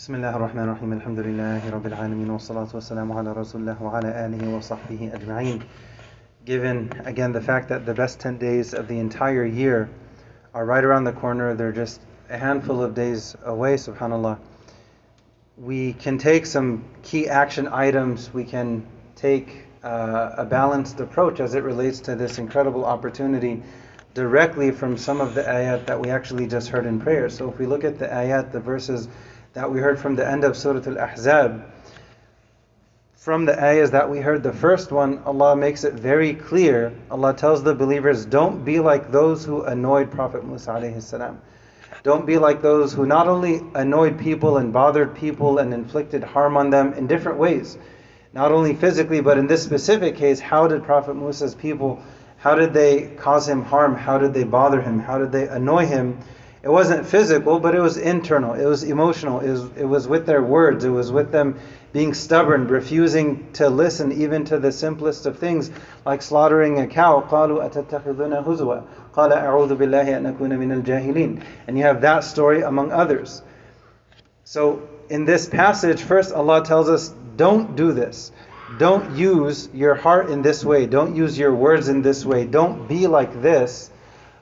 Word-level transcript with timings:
بسم 0.00 0.14
الله 0.14 0.36
الرحمن 0.36 0.62
الرحيم 0.62 0.92
الحمد 0.92 1.18
لله 1.18 1.70
رب 1.70 1.86
العالمين 1.86 2.30
والصلاة 2.30 2.68
والسلام 2.74 3.12
على 3.12 3.32
رسول 3.32 3.60
الله 3.60 3.82
وعلى 3.82 4.26
آله 4.26 4.56
وصحبه 4.56 5.10
أجمعين 5.14 5.62
Given 6.46 6.90
again 7.04 7.32
the 7.32 7.42
fact 7.42 7.68
that 7.68 7.84
the 7.84 7.92
best 7.92 8.18
10 8.20 8.38
days 8.38 8.72
of 8.72 8.88
the 8.88 8.98
entire 8.98 9.44
year 9.44 9.90
are 10.54 10.64
right 10.64 10.82
around 10.82 11.04
the 11.04 11.12
corner, 11.12 11.54
they're 11.54 11.72
just 11.72 12.00
a 12.30 12.38
handful 12.38 12.82
of 12.82 12.94
days 12.94 13.36
away, 13.44 13.74
subhanAllah. 13.74 14.38
We 15.58 15.92
can 15.92 16.16
take 16.16 16.46
some 16.46 16.84
key 17.02 17.28
action 17.28 17.68
items, 17.68 18.32
we 18.32 18.44
can 18.44 18.86
take 19.14 19.66
uh, 19.84 20.36
a 20.38 20.44
balanced 20.46 21.00
approach 21.00 21.40
as 21.40 21.54
it 21.54 21.62
relates 21.64 22.00
to 22.00 22.14
this 22.14 22.38
incredible 22.38 22.86
opportunity 22.86 23.62
directly 24.14 24.70
from 24.70 24.96
some 24.96 25.20
of 25.20 25.34
the 25.34 25.42
ayat 25.42 25.84
that 25.86 26.00
we 26.00 26.08
actually 26.08 26.46
just 26.46 26.68
heard 26.68 26.86
in 26.86 26.98
prayer. 26.98 27.28
So 27.28 27.50
if 27.50 27.58
we 27.58 27.66
look 27.66 27.84
at 27.84 27.98
the 27.98 28.06
ayat, 28.06 28.50
the 28.50 28.60
verses 28.60 29.08
that 29.53 29.71
we 29.71 29.79
heard 29.79 29.99
from 29.99 30.15
the 30.15 30.27
end 30.27 30.43
of 30.43 30.55
Surah 30.55 30.81
Al 30.87 30.97
Ahzab, 30.97 31.63
from 33.21 33.45
the 33.45 33.63
ayahs 33.63 33.91
that 33.91 34.09
we 34.09 34.19
heard, 34.19 34.41
the 34.41 34.51
first 34.51 34.91
one, 34.91 35.19
Allah 35.25 35.55
makes 35.55 35.83
it 35.83 35.93
very 35.93 36.33
clear. 36.33 36.91
Allah 37.11 37.35
tells 37.35 37.61
the 37.61 37.75
believers, 37.75 38.25
don't 38.25 38.65
be 38.65 38.79
like 38.79 39.11
those 39.11 39.45
who 39.45 39.61
annoyed 39.61 40.09
Prophet 40.09 40.43
Musa. 40.43 41.37
Don't 42.01 42.25
be 42.25 42.39
like 42.39 42.63
those 42.63 42.93
who 42.93 43.05
not 43.05 43.27
only 43.27 43.61
annoyed 43.75 44.17
people 44.17 44.57
and 44.57 44.73
bothered 44.73 45.13
people 45.13 45.59
and 45.59 45.71
inflicted 45.71 46.23
harm 46.23 46.57
on 46.57 46.71
them 46.71 46.93
in 46.93 47.05
different 47.05 47.37
ways, 47.37 47.77
not 48.33 48.51
only 48.51 48.73
physically, 48.73 49.21
but 49.21 49.37
in 49.37 49.45
this 49.45 49.63
specific 49.63 50.15
case, 50.15 50.39
how 50.39 50.67
did 50.67 50.83
Prophet 50.83 51.15
Musa's 51.15 51.53
people, 51.53 52.01
how 52.37 52.55
did 52.55 52.73
they 52.73 53.09
cause 53.17 53.47
him 53.47 53.61
harm? 53.61 53.93
How 53.93 54.17
did 54.17 54.33
they 54.33 54.45
bother 54.45 54.81
him? 54.81 54.97
How 54.97 55.19
did 55.19 55.31
they 55.31 55.47
annoy 55.47 55.85
him? 55.85 56.17
it 56.63 56.69
wasn't 56.69 57.07
physical, 57.07 57.59
but 57.59 57.73
it 57.73 57.79
was 57.79 57.97
internal. 57.97 58.53
It 58.53 58.65
was 58.65 58.83
emotional. 58.83 59.39
It 59.39 59.49
was, 59.49 59.63
it 59.77 59.85
was 59.85 60.07
with 60.07 60.27
their 60.27 60.43
words. 60.43 60.83
It 60.83 60.89
was 60.89 61.11
with 61.11 61.31
them 61.31 61.59
being 61.91 62.13
stubborn, 62.13 62.67
refusing 62.67 63.51
to 63.53 63.67
listen 63.69 64.11
even 64.11 64.45
to 64.45 64.59
the 64.59 64.71
simplest 64.71 65.25
of 65.25 65.39
things, 65.39 65.71
like 66.05 66.21
slaughtering 66.21 66.79
a 66.79 66.85
cow. 66.85 67.21
And 71.67 71.77
you 71.77 71.83
have 71.83 72.01
that 72.01 72.23
story 72.23 72.61
among 72.61 72.91
others. 72.91 73.41
So 74.43 74.87
in 75.09 75.25
this 75.25 75.49
passage, 75.49 76.03
first 76.03 76.31
Allah 76.31 76.63
tells 76.63 76.89
us, 76.89 77.09
don't 77.37 77.75
do 77.75 77.91
this. 77.91 78.31
Don't 78.77 79.17
use 79.17 79.67
your 79.73 79.95
heart 79.95 80.29
in 80.29 80.43
this 80.43 80.63
way. 80.63 80.85
Don't 80.85 81.15
use 81.15 81.37
your 81.37 81.55
words 81.55 81.87
in 81.87 82.03
this 82.03 82.23
way. 82.23 82.45
Don't 82.45 82.87
be 82.87 83.07
like 83.07 83.41
this. 83.41 83.89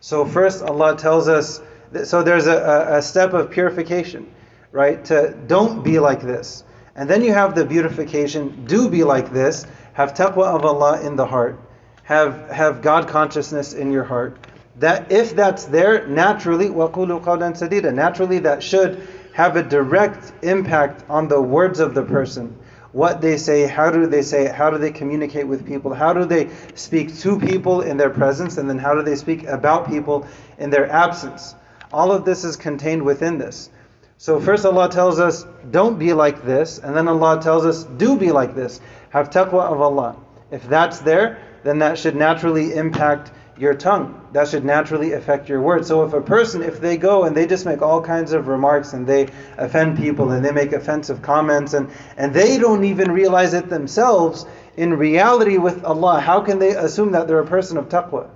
So 0.00 0.24
first 0.24 0.62
Allah 0.62 0.96
tells 0.96 1.28
us, 1.28 1.62
so 2.03 2.23
there's 2.23 2.47
a, 2.47 2.97
a 2.97 3.01
step 3.01 3.33
of 3.33 3.51
purification, 3.51 4.31
right? 4.71 5.03
To 5.05 5.35
don't 5.47 5.83
be 5.83 5.99
like 5.99 6.21
this. 6.21 6.63
And 6.95 7.09
then 7.09 7.23
you 7.23 7.33
have 7.33 7.55
the 7.55 7.65
beautification, 7.65 8.65
do 8.65 8.89
be 8.89 9.03
like 9.03 9.31
this, 9.31 9.65
have 9.93 10.13
taqwa 10.13 10.45
of 10.45 10.65
Allah 10.65 11.01
in 11.01 11.15
the 11.15 11.25
heart, 11.25 11.59
have 12.03 12.49
have 12.49 12.81
God 12.81 13.07
consciousness 13.07 13.73
in 13.73 13.91
your 13.91 14.03
heart. 14.03 14.37
That 14.77 15.11
if 15.11 15.35
that's 15.35 15.65
there, 15.65 16.07
naturally, 16.07 16.67
وَقُولُوا 16.67 17.23
قَوْلًا 17.23 17.55
سَدِيدًا 17.55 17.93
Naturally 17.93 18.39
that 18.39 18.63
should 18.63 19.07
have 19.33 19.55
a 19.55 19.63
direct 19.63 20.31
impact 20.43 21.03
on 21.09 21.27
the 21.27 21.41
words 21.41 21.79
of 21.79 21.93
the 21.93 22.03
person. 22.03 22.57
What 22.91 23.21
they 23.21 23.37
say, 23.37 23.65
how 23.67 23.89
do 23.89 24.05
they 24.05 24.21
say 24.21 24.45
it, 24.45 24.53
how 24.53 24.69
do 24.69 24.77
they 24.77 24.91
communicate 24.91 25.47
with 25.47 25.65
people, 25.65 25.93
how 25.93 26.13
do 26.13 26.25
they 26.25 26.49
speak 26.75 27.17
to 27.19 27.39
people 27.39 27.81
in 27.81 27.97
their 27.97 28.11
presence, 28.11 28.57
and 28.57 28.69
then 28.69 28.77
how 28.77 28.93
do 28.93 29.01
they 29.01 29.15
speak 29.15 29.45
about 29.45 29.87
people 29.87 30.27
in 30.59 30.69
their 30.69 30.89
absence. 30.91 31.55
All 31.92 32.12
of 32.12 32.24
this 32.24 32.44
is 32.44 32.56
contained 32.56 33.02
within 33.02 33.38
this. 33.38 33.70
So 34.18 34.40
first 34.40 34.66
Allah 34.66 34.90
tells 34.90 35.20
us, 35.20 35.46
don't 35.70 35.98
be 35.98 36.12
like 36.12 36.44
this, 36.44 36.78
and 36.78 36.96
then 36.96 37.08
Allah 37.08 37.40
tells 37.40 37.64
us, 37.64 37.84
do 37.84 38.16
be 38.16 38.32
like 38.32 38.54
this. 38.54 38.80
Have 39.10 39.30
taqwa 39.30 39.62
of 39.72 39.80
Allah. 39.80 40.16
If 40.50 40.68
that's 40.68 40.98
there, 41.00 41.38
then 41.62 41.78
that 41.78 41.98
should 41.98 42.16
naturally 42.16 42.74
impact 42.74 43.30
your 43.58 43.74
tongue. 43.74 44.26
That 44.32 44.48
should 44.48 44.64
naturally 44.64 45.12
affect 45.12 45.48
your 45.48 45.60
words. 45.60 45.88
So 45.88 46.04
if 46.04 46.12
a 46.12 46.20
person, 46.20 46.62
if 46.62 46.80
they 46.80 46.96
go 46.96 47.24
and 47.24 47.36
they 47.36 47.46
just 47.46 47.64
make 47.64 47.82
all 47.82 48.02
kinds 48.02 48.32
of 48.32 48.48
remarks 48.48 48.92
and 48.92 49.06
they 49.06 49.28
offend 49.56 49.98
people 49.98 50.30
and 50.30 50.44
they 50.44 50.52
make 50.52 50.72
offensive 50.72 51.22
comments 51.22 51.74
and, 51.74 51.90
and 52.16 52.32
they 52.32 52.58
don't 52.58 52.84
even 52.84 53.10
realize 53.10 53.54
it 53.54 53.68
themselves, 53.68 54.46
in 54.76 54.94
reality 54.94 55.58
with 55.58 55.84
Allah, 55.84 56.20
how 56.20 56.40
can 56.40 56.58
they 56.58 56.70
assume 56.70 57.12
that 57.12 57.26
they're 57.26 57.40
a 57.40 57.46
person 57.46 57.76
of 57.76 57.88
taqwa? 57.88 58.30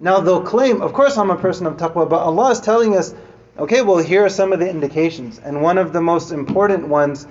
Now 0.00 0.20
they'll 0.20 0.42
claim, 0.42 0.80
of 0.80 0.92
course 0.92 1.16
I'm 1.16 1.30
a 1.30 1.36
person 1.36 1.66
of 1.66 1.76
taqwa, 1.76 2.08
but 2.08 2.20
Allah 2.20 2.50
is 2.52 2.60
telling 2.60 2.96
us, 2.96 3.14
okay, 3.58 3.82
well 3.82 3.98
here 3.98 4.24
are 4.24 4.28
some 4.28 4.52
of 4.52 4.60
the 4.60 4.70
indications. 4.70 5.38
And 5.38 5.62
one 5.62 5.78
of 5.78 5.92
the 5.92 6.00
most 6.00 6.30
important 6.30 6.88
ones 6.88 7.26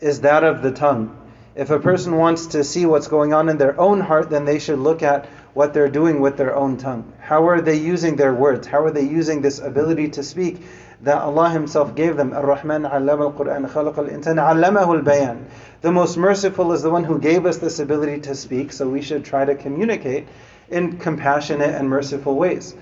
is 0.00 0.20
that 0.20 0.44
of 0.44 0.62
the 0.62 0.72
tongue. 0.72 1.16
If 1.54 1.70
a 1.70 1.78
person 1.78 2.16
wants 2.16 2.46
to 2.46 2.64
see 2.64 2.86
what's 2.86 3.08
going 3.08 3.34
on 3.34 3.48
in 3.48 3.58
their 3.58 3.78
own 3.78 4.00
heart, 4.00 4.30
then 4.30 4.46
they 4.46 4.58
should 4.58 4.78
look 4.78 5.02
at 5.02 5.26
what 5.52 5.74
they're 5.74 5.90
doing 5.90 6.20
with 6.20 6.38
their 6.38 6.56
own 6.56 6.78
tongue. 6.78 7.12
How 7.20 7.46
are 7.48 7.60
they 7.60 7.76
using 7.76 8.16
their 8.16 8.32
words? 8.32 8.66
How 8.66 8.82
are 8.84 8.90
they 8.90 9.02
using 9.02 9.42
this 9.42 9.58
ability 9.58 10.08
to 10.10 10.22
speak 10.22 10.62
that 11.02 11.20
Allah 11.20 11.50
Himself 11.50 11.94
gave 11.94 12.16
them? 12.16 12.32
Ar-Rahman 12.32 12.86
al-Quran, 12.86 13.70
khalaqa 13.70 13.98
al-insan, 13.98 14.36
allamahu 14.36 14.96
al-bayan. 14.96 15.46
The 15.82 15.92
most 15.92 16.16
merciful 16.16 16.72
is 16.72 16.80
the 16.80 16.90
one 16.90 17.04
who 17.04 17.18
gave 17.18 17.44
us 17.44 17.58
this 17.58 17.80
ability 17.80 18.22
to 18.22 18.34
speak, 18.34 18.72
so 18.72 18.88
we 18.88 19.02
should 19.02 19.24
try 19.24 19.44
to 19.44 19.54
communicate 19.54 20.28
in 20.72 20.98
compassionate 20.98 21.74
and 21.74 21.88
merciful 21.88 22.34
ways. 22.34 22.74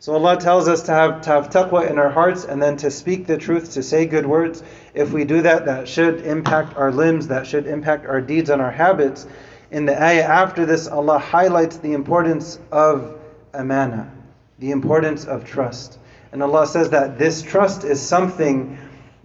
So 0.00 0.12
Allah 0.12 0.38
tells 0.38 0.68
us 0.68 0.82
to 0.82 0.92
have, 0.92 1.22
to 1.22 1.30
have 1.30 1.48
taqwa 1.48 1.90
in 1.90 1.98
our 1.98 2.10
hearts 2.10 2.44
and 2.44 2.62
then 2.62 2.76
to 2.78 2.90
speak 2.90 3.26
the 3.26 3.38
truth, 3.38 3.72
to 3.72 3.82
say 3.82 4.04
good 4.04 4.26
words. 4.26 4.62
If 4.92 5.12
we 5.12 5.24
do 5.24 5.40
that, 5.42 5.64
that 5.64 5.88
should 5.88 6.26
impact 6.26 6.76
our 6.76 6.92
limbs, 6.92 7.28
that 7.28 7.46
should 7.46 7.66
impact 7.66 8.06
our 8.06 8.20
deeds 8.20 8.50
and 8.50 8.60
our 8.60 8.70
habits. 8.70 9.26
In 9.70 9.86
the 9.86 10.00
ayah 10.00 10.24
after 10.24 10.66
this, 10.66 10.88
Allah 10.88 11.18
highlights 11.18 11.78
the 11.78 11.94
importance 11.94 12.58
of 12.70 13.18
amana, 13.54 14.12
the 14.58 14.72
importance 14.72 15.24
of 15.24 15.44
trust. 15.44 15.98
And 16.32 16.42
Allah 16.42 16.66
says 16.66 16.90
that 16.90 17.18
this 17.18 17.42
trust 17.42 17.84
is 17.84 18.00
something 18.00 18.76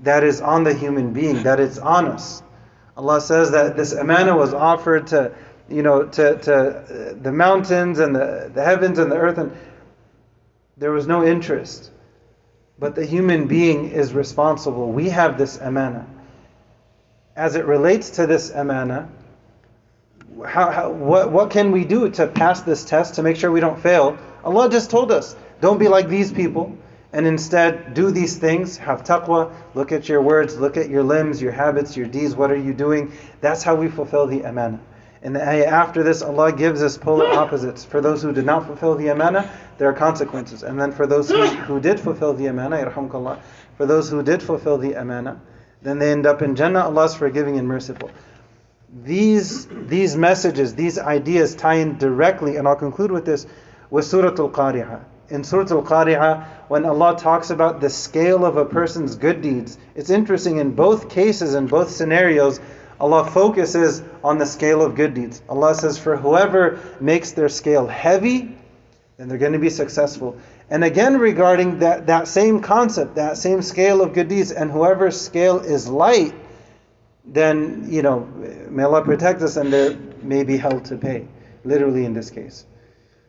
that 0.04 0.24
is 0.24 0.40
on 0.40 0.64
the 0.64 0.74
human 0.74 1.12
being, 1.12 1.44
that 1.44 1.60
it's 1.60 1.78
on 1.78 2.06
us. 2.06 2.42
Allah 2.96 3.20
says 3.20 3.52
that 3.52 3.76
this 3.76 3.94
amana 3.94 4.36
was 4.36 4.54
offered 4.54 5.08
to, 5.08 5.34
you 5.70 5.84
know, 5.84 6.04
to, 6.04 6.38
to 6.40 6.56
uh, 6.56 7.14
the 7.22 7.32
mountains 7.32 8.00
and 8.00 8.16
the, 8.16 8.52
the 8.54 8.64
heavens 8.64 9.00
and 9.00 9.12
the 9.12 9.16
earth, 9.16 9.38
and 9.38 9.56
there 10.78 10.92
was 10.92 11.08
no 11.08 11.24
interest. 11.24 11.92
But 12.80 12.96
the 12.96 13.06
human 13.06 13.48
being 13.48 13.92
is 13.92 14.14
responsible. 14.14 14.92
We 14.92 15.10
have 15.10 15.38
this 15.38 15.60
amana. 15.60 16.08
As 17.36 17.56
it 17.56 17.66
relates 17.66 18.12
to 18.12 18.26
this 18.26 18.52
amana, 18.52 19.10
how, 20.46 20.72
how, 20.72 20.90
what, 20.92 21.32
what 21.32 21.52
can 21.52 21.72
we 21.72 21.84
do 21.84 22.10
to 22.12 22.28
pass 22.28 22.62
this 22.62 22.86
test 22.86 23.16
to 23.16 23.24
make 23.24 23.36
sure 23.36 23.52
we 23.52 23.60
don't 23.60 23.82
fail? 23.82 24.18
Allah 24.44 24.70
just 24.70 24.90
told 24.90 25.12
us, 25.12 25.36
don't 25.60 25.78
be 25.78 25.90
like 25.90 26.08
these 26.08 26.32
people, 26.32 26.78
and 27.12 27.28
instead 27.28 27.94
do 27.94 28.12
these 28.12 28.38
things. 28.38 28.78
Have 28.78 29.04
taqwa, 29.04 29.54
look 29.74 29.92
at 29.92 30.08
your 30.08 30.22
words, 30.22 30.58
look 30.58 30.78
at 30.78 30.90
your 30.90 31.04
limbs, 31.04 31.42
your 31.42 31.52
habits, 31.52 31.98
your 31.98 32.08
deeds, 32.08 32.36
what 32.36 32.52
are 32.52 32.58
you 32.58 32.74
doing? 32.74 33.12
That's 33.42 33.64
how 33.64 33.76
we 33.76 33.90
fulfill 33.90 34.28
the 34.28 34.44
amana. 34.44 34.80
In 35.22 35.34
the 35.34 35.48
ayah 35.48 35.66
after 35.66 36.04
this, 36.04 36.22
Allah 36.22 36.52
gives 36.52 36.82
us 36.82 36.98
polar 36.98 37.28
opposites. 37.28 37.84
For 37.84 38.00
those 38.00 38.22
who 38.24 38.32
did 38.32 38.46
not 38.46 38.66
fulfill 38.66 38.96
the 38.96 39.10
amana, 39.10 39.50
there 39.78 39.90
are 39.90 39.94
consequences. 39.94 40.64
And 40.64 40.80
then 40.80 40.92
for 40.92 41.06
those 41.08 41.30
who, 41.30 41.46
who 41.46 41.80
did 41.80 42.00
fulfill 42.00 42.34
the 42.34 42.48
amana, 42.48 42.90
for 43.78 43.86
those 43.86 44.10
who 44.10 44.24
did 44.24 44.42
fulfill 44.42 44.78
the 44.78 44.94
amana, 44.94 45.42
then 45.82 46.00
they 46.00 46.12
end 46.12 46.26
up 46.26 46.42
in 46.42 46.56
Jannah. 46.56 46.84
Allah 46.84 47.06
is 47.06 47.16
forgiving 47.16 47.58
and 47.58 47.68
merciful 47.68 48.10
these 49.04 49.68
these 49.68 50.16
messages, 50.16 50.76
these 50.76 50.98
ideas 50.98 51.56
tie 51.56 51.76
in 51.76 51.98
directly, 51.98 52.58
and 52.58 52.68
I'll 52.68 52.76
conclude 52.76 53.12
with 53.12 53.26
this, 53.26 53.46
with 53.90 54.06
Surah 54.06 54.30
Al-Qari'ah. 54.30 55.04
In 55.30 55.44
Surah 55.44 55.70
Al-Qari'ah, 55.70 56.46
when 56.70 56.86
Allah 56.86 57.18
talks 57.18 57.52
about 57.52 57.82
the 57.82 57.90
scale 57.90 58.46
of 58.46 58.58
a 58.58 58.66
person's 58.66 59.16
good 59.16 59.42
deeds, 59.42 59.78
it's 59.96 60.10
interesting 60.10 60.58
in 60.58 60.72
both 60.72 61.10
cases, 61.10 61.54
in 61.54 61.68
both 61.68 61.92
scenarios, 61.92 62.60
Allah 63.00 63.30
focuses 63.30 64.02
on 64.24 64.38
the 64.38 64.46
scale 64.46 64.82
of 64.82 64.96
good 64.96 65.14
deeds. 65.14 65.42
Allah 65.48 65.74
says, 65.74 65.98
for 65.98 66.18
whoever 66.18 66.80
makes 67.00 67.32
their 67.32 67.50
scale 67.50 67.88
heavy, 67.88 68.58
then 69.18 69.28
they're 69.28 69.38
going 69.38 69.54
to 69.54 69.60
be 69.60 69.70
successful. 69.70 70.38
And 70.70 70.84
again, 70.84 71.18
regarding 71.18 71.80
that, 71.80 72.08
that 72.08 72.28
same 72.28 72.62
concept, 72.62 73.16
that 73.16 73.38
same 73.38 73.62
scale 73.62 74.02
of 74.02 74.14
good 74.14 74.28
deeds, 74.28 74.52
and 74.52 74.70
whoever's 74.70 75.20
scale 75.20 75.60
is 75.60 75.88
light, 75.88 76.34
then, 77.26 77.88
you 77.90 78.02
know, 78.02 78.22
may 78.70 78.84
Allah 78.84 79.04
protect 79.04 79.42
us 79.42 79.56
and 79.56 79.72
there 79.72 79.98
may 80.22 80.44
be 80.44 80.58
hell 80.58 80.80
to 80.82 80.98
pay, 80.98 81.28
literally 81.64 82.06
in 82.06 82.14
this 82.14 82.30
case. 82.30 82.66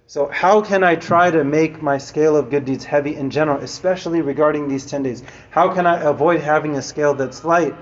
So, 0.06 0.26
how 0.26 0.60
can 0.60 0.82
I 0.82 0.96
try 0.96 1.30
to 1.30 1.44
make 1.44 1.80
my 1.82 1.98
scale 1.98 2.36
of 2.36 2.50
good 2.50 2.64
deeds 2.64 2.84
heavy 2.84 3.14
in 3.14 3.30
general, 3.30 3.62
especially 3.62 4.22
regarding 4.22 4.66
these 4.66 4.84
10 4.86 5.04
days? 5.04 5.22
How 5.50 5.72
can 5.72 5.86
I 5.86 6.00
avoid 6.00 6.40
having 6.40 6.76
a 6.76 6.82
scale 6.82 7.14
that's 7.14 7.44
light? 7.44 7.74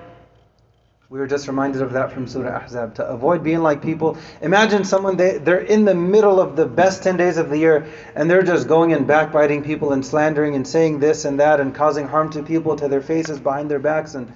We 1.11 1.19
were 1.19 1.27
just 1.27 1.49
reminded 1.49 1.81
of 1.81 1.95
that 1.95 2.13
from 2.13 2.27
Surah 2.27 2.67
Ahzab. 2.67 2.97
To 2.97 3.07
avoid 3.07 3.43
being 3.43 3.63
like 3.63 3.81
people, 3.81 4.19
imagine 4.43 4.85
someone, 4.85 5.17
they, 5.17 5.39
they're 5.39 5.59
in 5.59 5.87
the 5.87 5.95
middle 5.95 6.39
of 6.39 6.55
the 6.55 6.67
best 6.67 7.03
10 7.03 7.17
days 7.17 7.39
of 7.39 7.49
the 7.49 7.57
year 7.57 7.87
and 8.15 8.31
they're 8.31 8.43
just 8.43 8.69
going 8.69 8.93
and 8.93 9.07
backbiting 9.07 9.65
people 9.65 9.95
and 9.95 10.05
slandering 10.05 10.55
and 10.55 10.69
saying 10.69 11.01
this 11.01 11.25
and 11.25 11.41
that 11.41 11.61
and 11.61 11.75
causing 11.75 12.07
harm 12.07 12.29
to 12.33 12.43
people 12.43 12.77
to 12.77 12.89
their 12.89 13.01
faces, 13.01 13.41
behind 13.41 13.71
their 13.71 13.79
backs. 13.79 14.15
and 14.15 14.31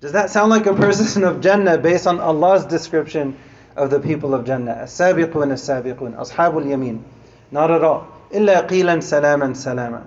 Does 0.00 0.10
that 0.10 0.30
sound 0.30 0.50
like 0.50 0.66
a 0.66 0.74
person 0.74 1.22
of 1.22 1.40
Jannah 1.40 1.78
based 1.78 2.08
on 2.08 2.18
Allah's 2.18 2.64
description 2.64 3.38
of 3.76 3.90
the 3.90 4.00
people 4.00 4.34
of 4.34 4.44
Jannah? 4.44 4.72
As-sabiqun, 4.72 5.52
as-sabiqun, 5.52 6.16
ashabul 6.16 6.66
yameen. 6.66 7.04
Not 7.52 7.70
at 7.70 7.84
all. 7.84 8.08
Illa 8.32 8.64
qilan 8.64 9.04
salaman 9.04 9.54
salama. 9.54 10.04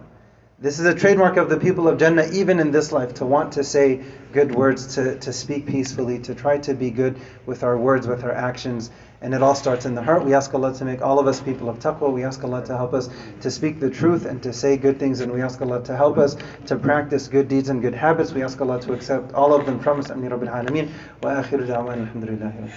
This 0.61 0.77
is 0.77 0.85
a 0.85 0.93
trademark 0.93 1.37
of 1.37 1.47
the 1.47 1.55
people 1.55 1.87
of 1.87 1.97
Jannah, 1.97 2.27
even 2.33 2.59
in 2.59 2.69
this 2.69 2.91
life, 2.91 3.13
to 3.13 3.25
want 3.25 3.53
to 3.53 3.63
say 3.63 4.03
good 4.33 4.53
words, 4.53 4.93
to, 4.95 5.17
to 5.19 5.31
speak 5.31 5.65
peacefully, 5.65 6.19
to 6.19 6.35
try 6.35 6.57
to 6.57 6.73
be 6.73 6.91
good 6.91 7.15
with 7.45 7.63
our 7.63 7.77
words, 7.77 8.07
with 8.07 8.25
our 8.25 8.33
actions. 8.33 8.91
And 9.21 9.33
it 9.33 9.41
all 9.41 9.55
starts 9.55 9.85
in 9.85 9.95
the 9.95 10.03
heart. 10.03 10.25
We 10.25 10.33
ask 10.33 10.53
Allah 10.53 10.73
to 10.73 10.83
make 10.83 11.01
all 11.01 11.17
of 11.17 11.27
us 11.27 11.39
people 11.39 11.69
of 11.69 11.79
taqwa. 11.79 12.11
We 12.11 12.25
ask 12.25 12.43
Allah 12.43 12.65
to 12.65 12.75
help 12.75 12.93
us 12.93 13.07
to 13.39 13.49
speak 13.49 13.79
the 13.79 13.89
truth 13.89 14.25
and 14.25 14.43
to 14.43 14.51
say 14.51 14.75
good 14.75 14.99
things. 14.99 15.21
And 15.21 15.31
we 15.31 15.41
ask 15.41 15.61
Allah 15.61 15.81
to 15.85 15.95
help 15.95 16.17
us 16.17 16.35
to 16.65 16.75
practice 16.75 17.29
good 17.29 17.47
deeds 17.47 17.69
and 17.69 17.81
good 17.81 17.95
habits. 17.95 18.33
We 18.33 18.43
ask 18.43 18.59
Allah 18.59 18.81
to 18.81 18.91
accept 18.91 19.33
all 19.33 19.53
of 19.53 19.65
them 19.65 19.79
from 19.79 19.99
us. 19.99 20.09
Ameen 20.09 20.31
Rabbil 20.31 20.51
Alameen. 20.51 20.91
Wa 21.23 21.41
akhiru 21.41 21.67
da'wan 21.67 22.69